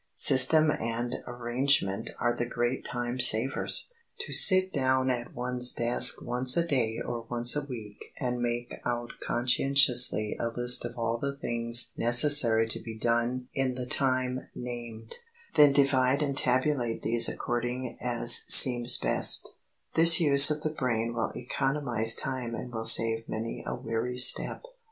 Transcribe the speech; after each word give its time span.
System 0.15 0.71
and 0.71 1.17
arrangement 1.27 2.09
are 2.19 2.35
the 2.35 2.47
great 2.47 2.83
time 2.83 3.19
savers. 3.19 3.87
To 4.21 4.33
sit 4.33 4.73
down 4.73 5.11
at 5.11 5.35
one's 5.35 5.71
desk 5.73 6.23
once 6.23 6.57
a 6.57 6.65
day 6.65 6.99
or 6.99 7.27
once 7.29 7.55
a 7.55 7.61
week 7.61 8.05
and 8.19 8.41
make 8.41 8.73
out 8.83 9.11
conscientiously 9.19 10.35
a 10.39 10.47
list 10.47 10.85
of 10.85 10.97
all 10.97 11.19
the 11.19 11.35
things 11.35 11.93
necessary 11.97 12.67
to 12.69 12.79
be 12.79 12.97
done 12.97 13.47
in 13.53 13.75
the 13.75 13.85
time 13.85 14.47
named, 14.55 15.13
then 15.53 15.71
divide 15.71 16.23
and 16.23 16.35
tabulate 16.35 17.03
these 17.03 17.29
according 17.29 17.95
as 18.01 18.37
seems 18.51 18.97
best,—this 18.97 20.19
use 20.19 20.49
of 20.49 20.63
the 20.63 20.71
brain 20.71 21.13
will 21.13 21.31
economize 21.35 22.15
time 22.15 22.55
and 22.55 22.73
will 22.73 22.85
save 22.85 23.29
many 23.29 23.63
a 23.67 23.75
weary 23.75 24.17
step. 24.17 24.63